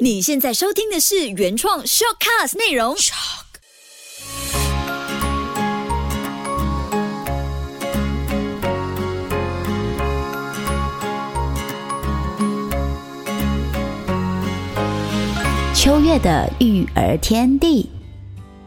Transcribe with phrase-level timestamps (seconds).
[0.00, 2.96] 你现在收听的是原创 shortcast 内容。
[15.74, 17.88] 秋月的育儿天地。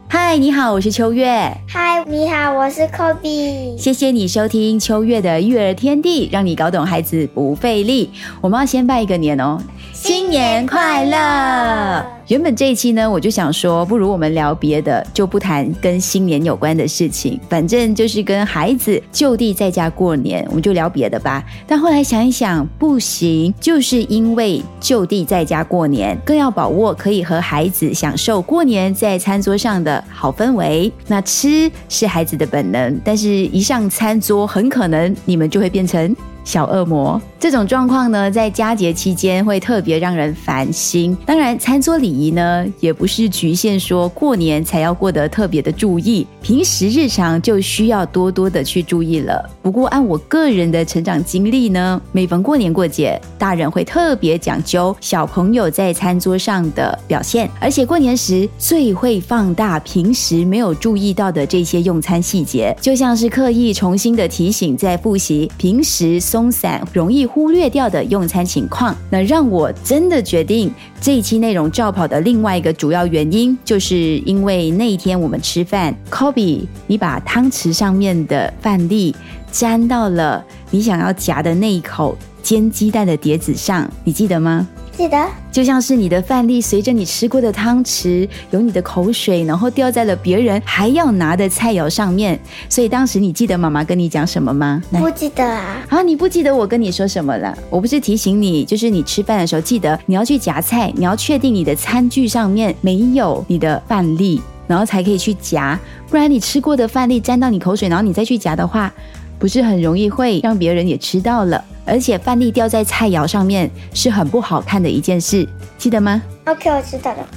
[0.09, 1.27] 嗨，你好，我是秋月。
[1.67, 3.77] 嗨，你好，我是 Kobe。
[3.77, 8.09] 谢谢你收听秋月的育儿天地，让你搞懂孩子不费力。
[8.39, 9.61] 我们要先拜一个年哦，
[9.99, 12.05] 新年快乐！
[12.27, 21.43] 原本这一期呢，我就想说，不如我们聊别的，就不谈跟新年有关的事情，反正就是跟孩子就地在家过年，我们就聊别的吧。
[21.65, 30.91] 但后来想一想，不行，就是因为就地在家过年，更要把握可以和孩子享受过年在餐桌上的好氛围。
[31.07, 36.15] 那吃是孩子的本能，但是一上餐桌，很可能你们就会变成。
[36.43, 41.15] 小恶魔这种状况呢，在佳节期间会特别让人烦心。
[41.25, 49.49] 当然，餐桌礼仪呢，也不是局限说过年才要过得特别的注意，平时日常就需要多多的去注意了。
[49.61, 66.19] 不过，按我个人的成长经历呢，每逢过年过节，大人会特别讲究小朋友在餐桌上的表现，而且过年时最会放大平时没有注意到的这些用餐细节，就像是刻意重新的提醒，在复习平时。
[66.19, 79.13] 松散、容易忽略掉的用餐情况，那让我真的决定这一期内容照跑的另外一个主要原因，就是因为那一天我们吃饭，Kobe，你把汤匙上面的饭粒
[79.51, 84.67] 沾到了你想要夹的那一口煎鸡蛋的碟子上，你记得吗？
[84.97, 92.39] 记得，就像是你的饭粒随着你吃过的汤匙，有你的口水，然后掉在了别人还要拿的菜肴上面。
[92.67, 94.81] 所以当时你记得妈妈跟你讲什么吗？
[94.89, 95.85] 不记得啊。
[95.89, 97.55] 啊，你不记得我跟你说什么了？
[97.69, 105.79] 我不是提醒你，就是你吃饭的时候记得你要去夹菜，你要确定你的餐具上面没有你的饭粒，然后才可以去夹。
[106.09, 108.91] 不然你吃过的饭粒沾到你口水，然后你再去夹的话，
[109.37, 111.63] 不是很容易会让别人也吃到了。
[111.87, 117.27] 而且饭粒掉在菜肴上面是很不好看的一件事，记得吗？OK，我知道了。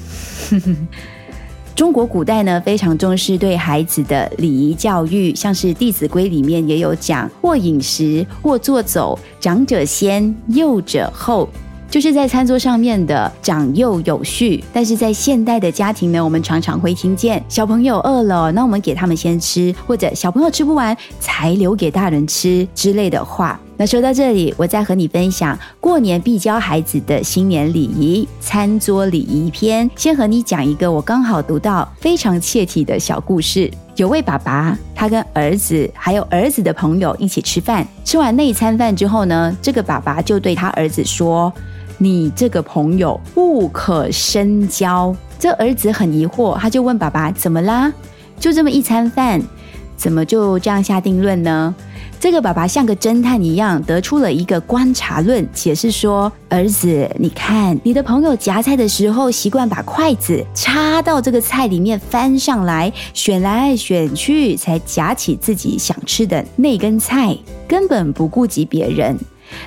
[1.77, 11.49] 中国古代呢非常重视对孩子的礼仪教育，像是《弟子规》里面也有讲：或饮食，或坐走，长者先，幼者后。
[11.91, 23.61] 就是在餐桌上面的长幼有序，但是在现代的家庭呢，我们常常会听见小朋友饿了，那我们给他们先吃，或者小朋友吃不完才留给大人吃之类的话。
[23.77, 29.91] 那说到这里，我再和你分享过年必教孩子的新年礼仪——餐桌礼仪篇。
[29.97, 33.69] 先和你讲一个我刚好读到非常切题的小故事。
[33.97, 41.53] 有位爸爸，他跟儿子还有儿子的朋友一起吃饭，吃完那一餐饭之后呢，这个爸爸就对他儿子说。
[42.03, 45.15] 你这个朋友不可深交。
[45.39, 47.93] 这儿子很疑惑，他就问爸爸：“怎么啦？
[48.39, 49.39] 就这么一餐饭，
[49.99, 51.75] 怎么就这样下定论呢？”
[52.19, 67.37] 这个爸爸像个侦探一样，得出了一个观察论，解释说：“儿子，你看你的朋友夹菜的时候，习惯把筷子插到这个菜里面翻上来，选来选去，才夹起自己想吃的那根菜，
[67.69, 69.19] 根本不顾及别人。”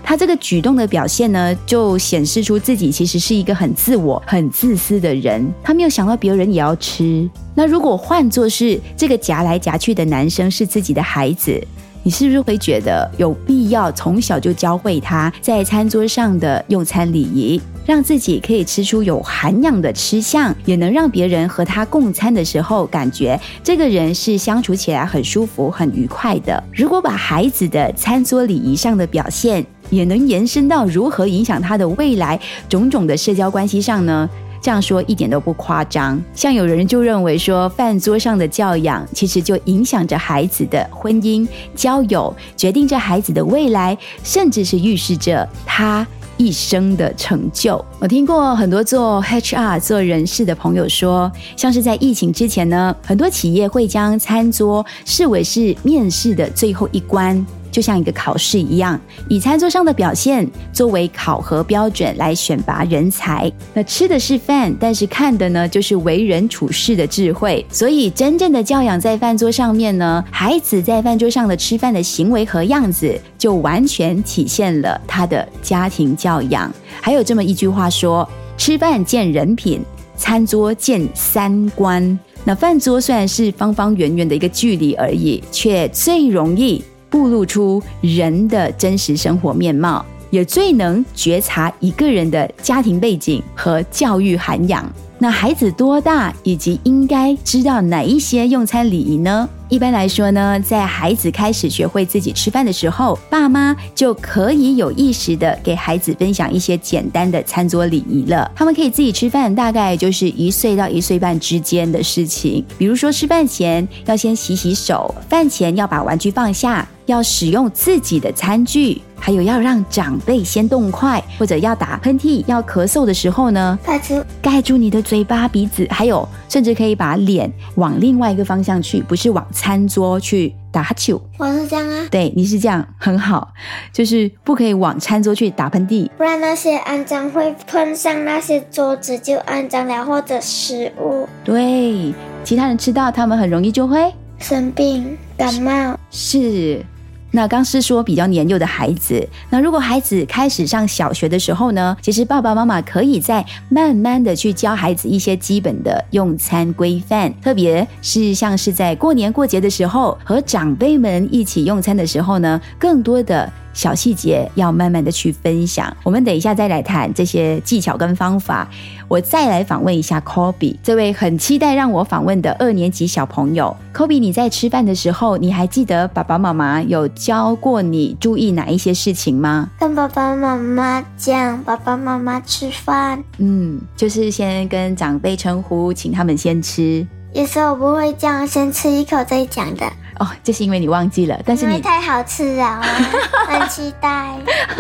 [0.04, 5.52] 他这个举动的表现呢，就显示出自己其实是一个很自我、很自私的人。
[5.64, 7.30] 他没有想到别人也要吃。
[7.56, 11.62] 那如果换作是这个夹来夹去的男生是自己的孩子，
[12.02, 17.62] 你是不是会觉得有必要从小就教会他在餐桌上的用餐礼仪？
[17.86, 26.64] 让自己可以吃出有涵养的吃相，也能让别人和他共餐的时候，感觉这个人是相处起来很舒服、很愉快的。
[26.72, 34.30] 如果把孩子的餐桌礼仪上的表现，也能延伸到如何影响他的未来种种的社交关系上呢？
[34.62, 36.22] 这样说一点都不夸张。
[36.34, 41.46] 像有人就认为说，饭桌上的教养其实就影响着孩子的婚姻、
[41.76, 46.06] 交友，决定着孩子的未来，甚至是预示着他。
[46.36, 57.46] 一生的成就，我听过很多做 HR 做人事的朋友说，像是在疫情之前呢，很多企业会将餐桌视为是面试的最后一关。
[57.74, 58.98] 就像一个考试一样，
[59.28, 63.52] 以餐桌上的表现作为考核标准来选拔人才。
[63.74, 67.66] 那吃的是饭，但是看的呢，就是为人处事的智慧。
[67.72, 76.72] 所以，真正的教养在饭桌上面呢，孩子在饭桌上的吃饭的行为和样子，就完全体现了他的家庭教养。
[77.02, 79.82] 还有这么一句话说：“吃饭见人品，
[80.16, 86.84] 餐桌见三观。”那饭桌虽然是方方圆圆的一个距离而已，却最容易。
[87.14, 94.92] 暴露出人的真实生活面貌，也最能觉察一个人的家庭背景和教育涵养。
[95.20, 99.48] 那孩子多大，以及应该知道哪一些用餐礼仪呢？
[99.74, 108.52] 一般来说呢，在孩子开始学会自己吃饭的时候，爸妈就可以有意识的给孩子分享一些简单的餐桌礼仪了。
[108.56, 112.64] 他们可以自己吃饭，大概就是一岁到一岁半之间的事情。
[112.78, 119.02] 比如说，吃饭前要先洗洗手，饭前要把玩具放下，要使用自己的餐具。
[119.26, 131.16] 还有要让长辈先动筷，或者要打喷嚏、要咳嗽的时候呢，盖住盖住你的嘴巴、鼻子，还有甚至可以把脸往另外一个方向去，不是往餐桌去打哈欠。
[131.38, 133.54] 我是这样啊，对，你是这样，很好，
[133.94, 142.14] 就是不可以往餐桌去打喷嚏，不然那些肮脏会碰上那些桌子就肮脏了，或者食物对，
[142.44, 145.98] 其他人吃到，他们很容易就会生病、感冒。
[146.12, 146.86] 是。
[147.36, 163.52] 那刚是说比较年幼的孩子，那如果孩子开始上小学的时候呢，其实爸爸妈妈可以在慢慢的去教孩子一些基本的用餐规范，特别是像是在过年过节的时候和长辈们一起用餐的时候呢，更多的。
[163.74, 168.68] 小细节要慢慢的去分享，我们等一下再来谈这些技巧跟方法。
[169.08, 173.76] 我再来访问一下 Kobe 这位很期待让我访问的二年级小朋友。
[173.94, 179.70] Kobe，你在吃饭的时候，你还记得爸爸妈妈有教过你注意哪一些事情吗？
[179.80, 187.06] 跟爸爸妈妈讲，爸爸妈妈吃饭，嗯，就是先跟长辈称呼，请他们先吃。
[187.34, 189.86] 有时候我不会这样，先吃一口再讲的。
[190.24, 192.82] 哦，这是因为你忘记了，但是你太好吃了，
[193.46, 194.38] 很期待。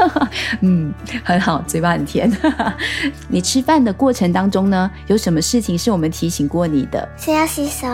[0.61, 0.93] 嗯，
[1.23, 2.31] 很好，嘴巴很甜。
[3.27, 7.07] 你吃饭的过程当中呢，有什么事情是我们提醒过你的？
[7.17, 7.87] 先要洗手。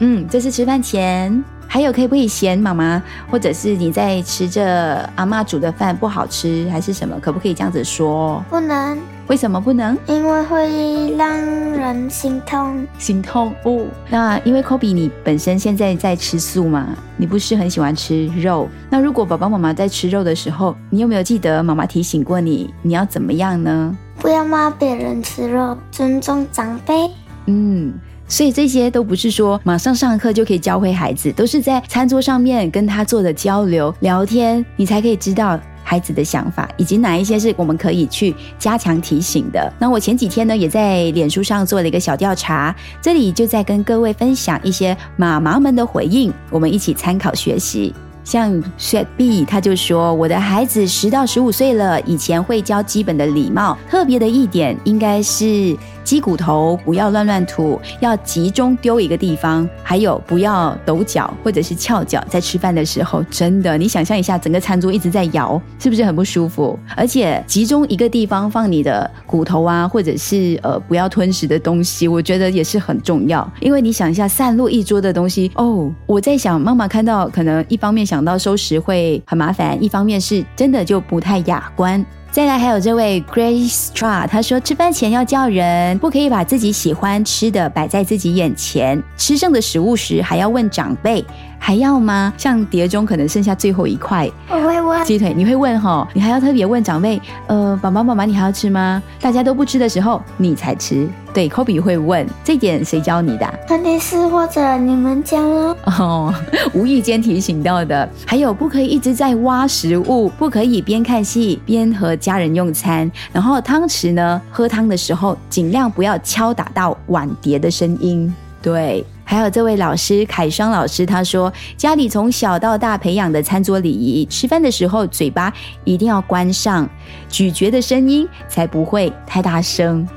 [0.00, 1.44] 嗯，这是吃饭前。
[1.68, 7.18] 还有可以不可以嫌妈妈，或者是你在吃着阿妈煮的饭不好吃，还是什么？
[7.20, 8.42] 可不可以这样子说？
[8.48, 8.98] 不能。
[9.26, 9.98] 为什么不能？
[10.06, 12.86] 因为会让人心痛。
[12.96, 13.84] 心痛哦。
[14.08, 16.86] 那因为 Kobe 你本身现在在吃素嘛，
[17.16, 18.68] 你不是很喜欢吃肉。
[18.88, 23.96] 那如果爸爸妈妈在吃肉的时候，你有没有记得妈妈提醒过你，你要怎么样呢？
[24.20, 27.10] 不要骂别人吃肉，尊重长辈。
[27.46, 27.92] 嗯。
[28.28, 39.72] 所以这些都不是说马上上课就可以教会孩子，都是在餐桌上面跟他做的交流聊天，你才可以知道孩子的想法，以及哪一些是我们可以去加强提醒的。
[39.78, 47.94] 那我前几天呢，也在脸书上做了一个小调查，这里就在跟各位分享一些妈妈们的回应，我们一起参考学习。
[48.26, 53.78] 像 Shed B，他就说：“我的孩子十到十五岁了，以前会教基本的礼貌。
[53.88, 59.66] 特别的一点，应该是鸡骨头不要乱乱吐，要集中丢一个地方。
[59.80, 66.76] 还有不要抖脚或者是翘脚，在吃饭的时候，真的，你想象一下，整个餐桌一直在摇，是不是很不舒服？
[66.96, 73.48] 而且集中一个地方放你的骨头啊，或者是呃不要吞食的东西，我觉得也是很重要。
[73.60, 82.02] 因为你想一下，散落一桌的东西，哦，我在想，妈妈看到可能一方面想。”想到收拾会很麻烦，一方面是真的就不太雅观。
[82.30, 89.02] 再来还有这位 Grace Stra，他说吃饭前要叫人，不可以把自己喜欢吃的摆在自己眼前。
[89.18, 91.22] 吃剩的食物时还要问长辈
[91.58, 92.32] 还要吗？
[92.38, 96.08] 像碟中可能剩下最后一块，我会问鸡腿，你会问哈？
[96.14, 99.02] 你还要特别问长辈，呃，爸爸妈妈你还要吃吗？
[99.20, 101.06] 大家都不吃的时候你才吃。
[101.36, 103.46] 对，Kobe 会问这点谁教你的？
[103.68, 105.38] 肯定是或者你们教
[105.84, 106.32] 哦，
[106.72, 108.08] 无意间提醒到的。
[108.26, 113.12] 还有不可以一直在挖食物，不可以边看戏边和家人用餐。
[113.34, 118.34] 然后汤匙呢，喝汤的时候尽量不要敲打到碗碟的声音。
[118.62, 125.52] 对，还有这位老师凯双老师，他说家里从小到大培养的餐桌礼仪，吃饭的时候嘴巴
[125.84, 126.88] 一定要关上，
[127.28, 130.08] 咀嚼的声音才不会太大声。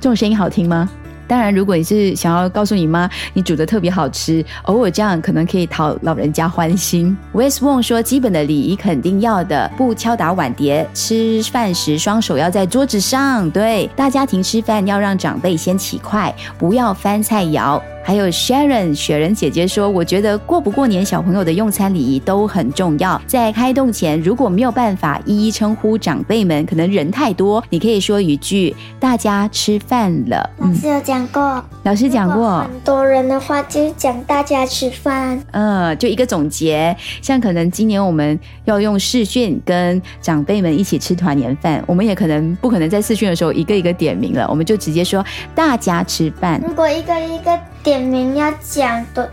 [0.00, 0.88] 这种声音好听吗？
[1.28, 7.16] 当然，如果你是想要告诉你妈你煮的特别好吃，偶尔这样可能可以讨老人家欢心。
[7.32, 10.84] Wes Wong 说，基本的礼仪肯定要的，不敲打碗碟。
[10.92, 13.48] 吃饭时双手要在桌子上。
[13.50, 17.80] 对，大家庭吃饭要让长辈先起筷，不要翻菜肴。
[18.02, 23.20] 还有 Sharon 雪人姐姐说：“我觉得过不过年，小朋友的用餐礼仪都很重要。
[23.26, 35.40] 在开动前，如果没有办法一一称呼长辈们，可能人太多，你可以说一句‘大家吃饭了’。”老师有讲过，老师讲过，很多人的话就讲“大家吃饭”。
[35.52, 36.96] 嗯，就一个总结。
[37.22, 46.60] 像可能今年我们要用视讯跟长辈们一起吃团年饭，我们也可能不可能在视讯的时候一个一个点名了，我们就直接说“大家吃饭”。
[46.66, 47.56] 如果一个一个。
[47.82, 49.30] 点名要讲的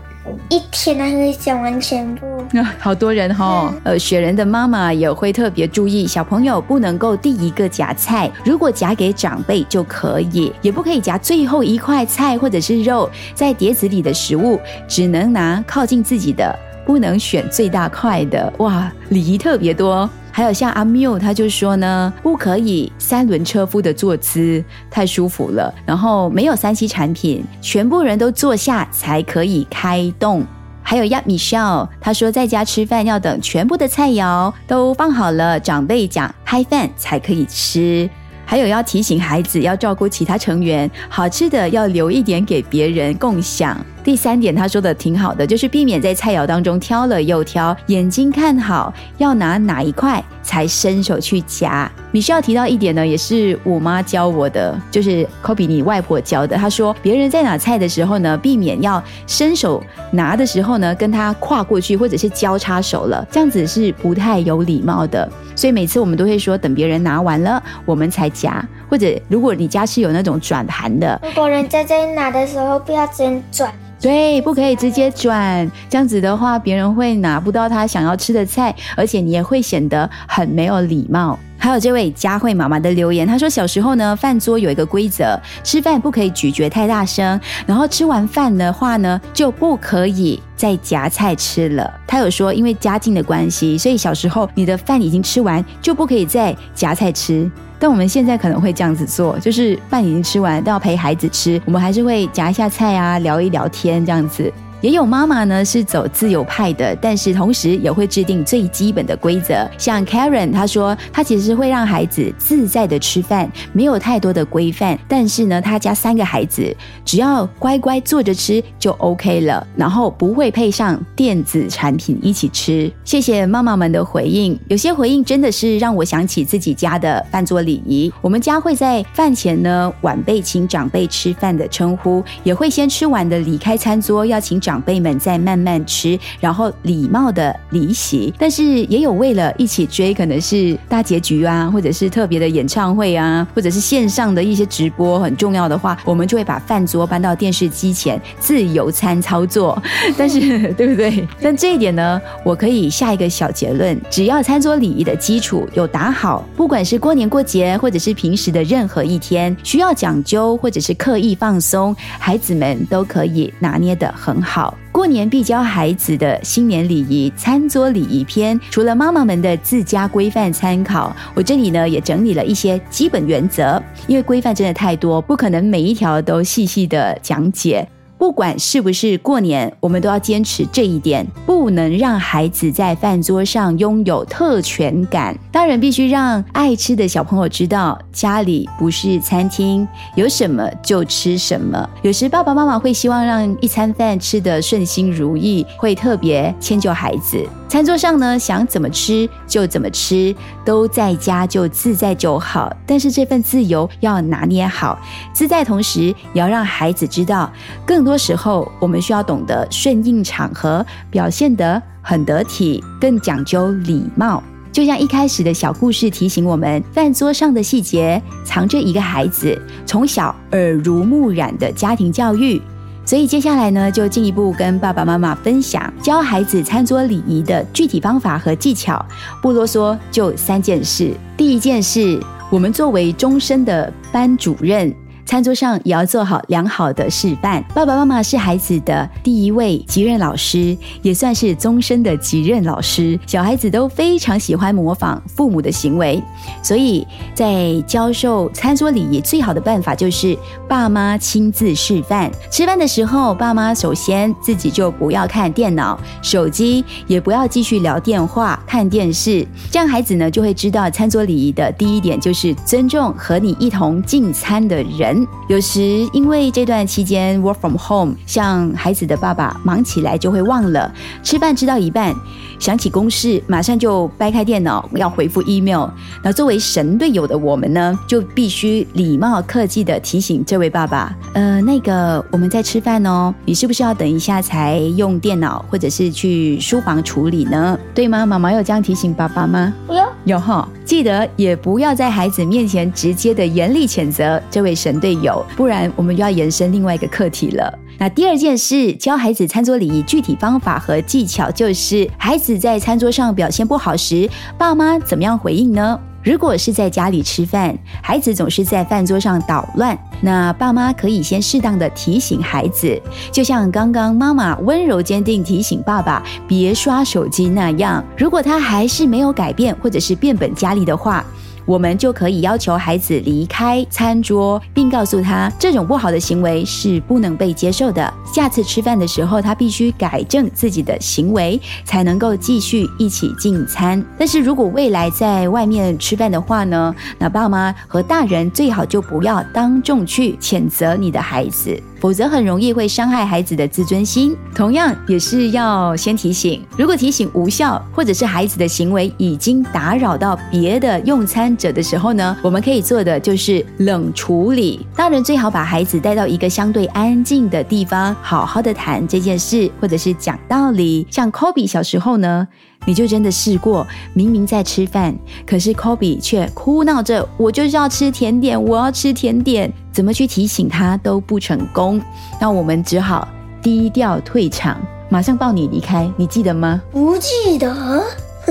[0.48, 2.26] 一天还会讲完全部。
[2.78, 18.52] 好多人哈、呃，雪人的妈妈也会特别注意，小朋友不能够第一个夹菜，如果夹给长辈就可以，也不可以夹最后一块菜或者是肉，在碟子里的食物只能拿靠近自己的，不能选最大块的。
[18.58, 20.08] 哇，礼仪特别多。
[20.38, 25.74] 还有像阿缪，他就说呢，不可以三轮车夫的坐姿，太舒服了。
[25.84, 30.46] 然后没有三 C 产品，全部人都坐下才可以开动。
[30.80, 38.08] 还有亚米笑，他说在家吃饭要等全部的菜肴都放好了，长辈讲嗨饭才可以吃。
[38.46, 43.76] 还有要提醒孩子要照顾其他成员，好吃的要留一点给别人共享。
[44.08, 51.92] 第三点，他说的挺好的，就是避免在菜肴当中挑了又挑，眼睛看好要拿哪一块才伸手去夹。
[52.10, 56.56] 米需要提到一点呢，也是我妈教我的，就是 Kobe 你外婆教的。
[56.56, 65.30] 她说别人在拿菜的时候呢，避免要伸手拿的时候呢，跟他跨过去或者是交叉手了，这样子是不太有礼貌的。
[65.54, 68.66] 所以每次我们都会说，等别人拿完了，我们才夹。
[68.88, 73.70] 或者如果你家是有那种转盘的，如果人家在拿的时候，不要直接转。
[74.00, 81.38] 对，不可以直接转，这样子的话，别人会拿不到他想要吃的菜，而且你也会显得很没有礼貌。
[81.60, 91.92] 还有这位佳慧妈妈的留言，她说小时候呢，饭桌有一个规则，吃饭不可以咀嚼太大声，然后吃完饭的话呢，就不可以再夹菜吃了。
[92.06, 97.50] 她有说，因为家境的关系，所以小时候你的饭已经吃完，就不可以再夹菜吃。
[97.78, 104.52] 但我们现在可能会这样子做，就是饭已经吃完，但要陪孩子吃，我们还是会夹一下菜啊，聊一聊天这样子。
[104.80, 109.68] 也有妈妈呢是走自由派的，但是同时也会制定最基本的规则。
[109.76, 114.96] 像 Karen，她说她其实会让孩子自在的吃饭，没有太多的规范。
[115.08, 116.72] 但是呢，她家三个孩子
[117.04, 122.88] 只要乖乖坐着吃就 OK 了，然后不会配上电子产品一起吃。
[123.02, 128.12] 谢谢妈妈们的回应，有些回应真的是让我想起自己家的饭桌礼仪。
[128.20, 134.62] 我们家会在饭前呢晚辈请长辈吃饭的称呼，也会先吃完的离开餐桌，要请。
[134.68, 138.34] 长辈们在慢慢吃，然后礼貌的离席。
[138.38, 149.82] 但是也有为了一起追，可能是大结局啊，或者是特别的演唱会啊，或者是线上的一些直播很重要的话，我们就会把饭桌搬到电视机前自由餐操作。
[150.18, 150.38] 但是
[150.74, 151.26] 对不对？
[151.40, 164.57] 但这一点呢，我可以下一个小结论：只要餐桌礼仪的基础有打好，不管是过年过节，或者是平时的任何一天，需要讲究或者是刻意放松，孩子们都可以拿捏的很好。
[164.90, 173.80] 过年必教孩子的新年礼仪餐桌礼仪篇，除了妈妈们的自家规范参考，我这里呢也整理了一些基本原则。
[174.06, 177.86] 因为规范真的太多，不可能每一条都细细的讲解。
[178.18, 185.38] 不管是不是过年，我们都要坚持这一点，不能让孩子在饭桌上拥有特权感。
[185.52, 191.88] 当然必须让爱吃的小朋友知道，家里不是餐厅，有什么就吃什么。
[192.02, 197.46] 有时爸爸妈妈会希望让一餐饭吃得顺心如意，会特别迁就孩子。
[197.68, 200.34] 餐桌上呢，想怎么吃就怎么吃，
[200.64, 202.74] 都在家就自在就好。
[202.86, 204.98] 但是这份自由要拿捏好，
[205.34, 207.52] 自在同时也要让孩子知道，
[207.84, 214.42] 更多时候我们需要懂得顺应场合，表现得很得体，更讲究礼貌。
[214.72, 222.60] 就像一开始的小故事提醒我们，饭桌上的细节藏着一个孩子从小耳濡目染的家庭教育。
[223.08, 229.02] 所以接下来呢，就进一步跟爸爸妈妈分享教孩子餐桌礼仪的具体方法和技巧。
[229.40, 231.10] 不啰嗦，就三件事。
[231.34, 234.94] 第一件事，我们作为终身的班主任。
[235.28, 237.62] 餐桌上也要做好良好的示范。
[237.74, 243.20] 爸爸妈妈是孩子的第一位级任老师，也算是终身的级任老师。
[243.26, 246.22] 小孩子都非常喜欢模仿父母的行为，
[246.62, 250.34] 所以在教授餐桌礼仪最好的办法就是
[250.66, 252.30] 爸妈亲自示范。
[252.50, 265.17] 吃饭的时候，爸妈首先自己就不要看电脑、手机，也不要继续聊电话、看电视，这样孩子呢就会知道餐桌礼仪的第一点就是尊重和你一同进餐的人。
[265.48, 265.80] 有时
[266.12, 272.14] 因为这段期间 work from home，像孩子的爸爸忙起来就会忘了吃饭，吃到一半
[272.58, 275.88] 想起公事，马上就掰开电脑要回复 email。
[276.22, 287.78] 那作为神队友的我们呢，就必须礼貌客气的提醒这位爸爸：呃，那个我们在吃饭哦，你是不是要等一下才用电脑，或者是去书房处理呢？
[287.94, 288.26] 对吗？
[288.26, 289.72] 妈妈有这样提醒爸爸吗？
[289.88, 295.07] 有有哈，记得也不要在孩子面前直接的严厉谴责这位神队。
[295.08, 297.78] 备有，不然我们又要延伸另外一个课题了。
[297.98, 305.98] 那第二件事，教孩子餐桌礼仪具体方法和技巧，就是孩子在餐桌上表现不好时，爸妈怎么样回应呢？
[306.22, 313.00] 如果是在家里吃饭，孩子总是在饭桌上捣乱，那爸妈可以先适当的提醒孩子，
[313.32, 318.04] 就像刚刚妈妈温柔坚定提醒爸爸别刷手机那样。
[318.16, 321.24] 如果他还是没有改变，或者是变本加厉的话，
[321.68, 328.10] 我们就可以要求孩子离开餐桌，并告诉他这种不好的行为是不能被接受的。
[328.24, 334.02] 下次吃饭的时候，他必须改正自己的行为，才能够继续一起进餐。
[334.16, 341.78] 但是如果未来在外面吃饭的话呢，那爸妈和大人最好就不要当众去谴责你的孩子。
[342.00, 344.36] 否则很容易会伤害孩子的自尊心。
[344.54, 354.86] 同样也是要先提醒，如果提醒无效，或者是孩子的行为已经打扰到别的用餐者的时候呢，我们可以做的就是冷处理。
[354.96, 361.06] 大人最好把孩子带到一个相对安静的地方，好好的谈这件事，或者是讲道理。
[361.10, 362.46] 像 Kobe 小时候呢。
[362.88, 365.14] 你就真的试过，明明在吃饭，
[365.46, 372.00] 可是 Kobe 却哭闹着，我就是要吃甜点，我要吃甜点，怎么去提醒他都不成功，
[372.40, 373.28] 那我们只好
[373.60, 374.80] 低调退场，
[375.10, 376.80] 马上抱你离开，你记得吗？
[376.90, 378.02] 不记得。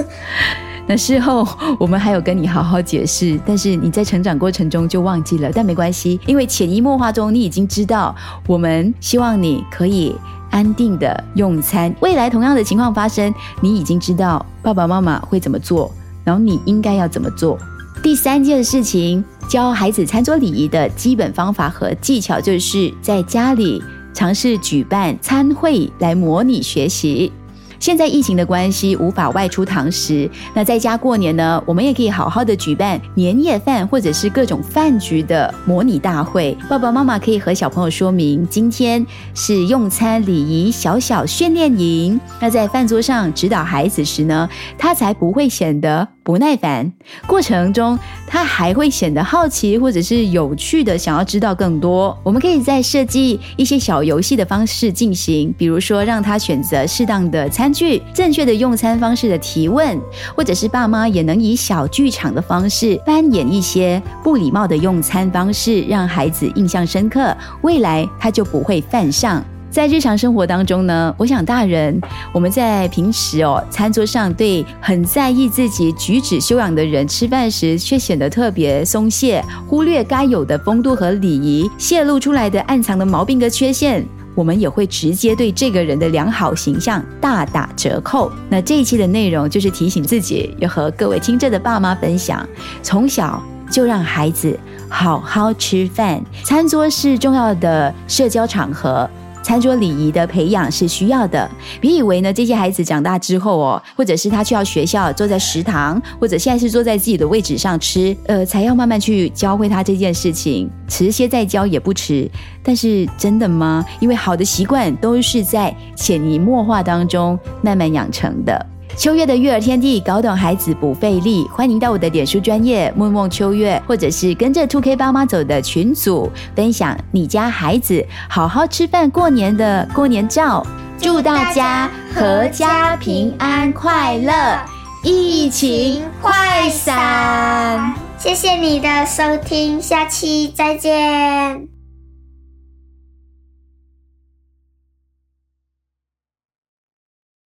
[0.86, 1.46] 那事后
[1.80, 8.16] 我们还有跟你好好解释，但是你在成长过程中就忘记了，但没关系，因为潜移默化中你已经知道，
[8.46, 10.16] 我们希望你可以。
[10.50, 15.92] 安定的用餐，未来同样的情况发生，你已经知道爸爸妈妈会怎么做，
[16.24, 17.58] 然后你应该要怎么做。
[18.04, 23.82] 第三件事情，教孩子餐桌礼仪的基本方法和技巧，就是在家里
[24.14, 27.32] 尝试举办餐会来模拟学习。
[27.80, 30.30] 现在疫情的关系，无法外出堂食。
[30.54, 36.58] 那在家过年呢，我们也可以好好的举办年夜饭，或者是各种饭局的模拟大会。
[36.70, 42.20] 爸爸妈妈可以和小朋友说明，今天是用餐礼仪小小训练营。
[42.40, 46.08] 那在饭桌上指导孩子时呢，他才不会显得。
[46.28, 46.92] 不耐烦
[47.26, 52.16] 过程中，他还会显得好奇或者是有趣的，想要知道更多。
[52.22, 59.98] 我们可以在设计一些小游戏的方式进行，比如说让他选择适当的餐具、正确的用餐方式的提问，
[60.36, 69.42] 或者是爸妈也能以小剧场的方式扮演一些不礼貌的用餐方式，让孩子印象深刻，未来他就不会犯上。
[69.70, 72.00] 在日常生活当中呢，我想大人
[72.32, 84.04] 我们在平时哦餐桌上对很在意自己举止修养的人吃饭时，却显得特别松懈，忽略该有的风度和礼仪，泄露出来的暗藏的毛病和缺陷，
[84.34, 88.32] 我们也会直接对这个人的良好形象大打折扣。
[88.50, 92.44] 那这一期的内容就是提醒自己，要和各位听着的爸妈分享：
[92.82, 94.58] 从小就让孩子
[94.90, 99.08] 好好吃饭，餐桌是重要的社交场合。
[99.48, 112.30] 餐桌礼仪的培养是需要的，别以为呢这些孩子长大之后哦，或者是他去到学校坐在食堂，或者现在是坐在自己的位置上吃，呃，才要慢慢去教会他这件事情，迟些再教也不迟。
[112.62, 113.86] 但是真的吗？
[114.02, 118.66] 因为好的习惯都是在潜移默化当中慢慢养成的。
[118.96, 121.48] 秋月的育儿天地，搞懂孩子不费力。
[121.52, 130.66] 欢迎到我的点书专业梦梦秋月，或者是跟着 Two K 爸妈走的群组，分享你家孩子好好吃饭过年的过年照。
[131.00, 134.60] 祝大家阖家平安快乐，
[135.04, 137.94] 疫情快散。
[138.18, 141.77] 谢谢你的收听，下期再见。